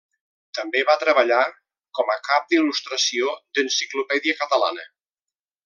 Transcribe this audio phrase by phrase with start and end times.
[0.59, 1.41] També va treballar
[1.99, 4.91] com a cap d'il·lustració d'Enciclopèdia Catalana.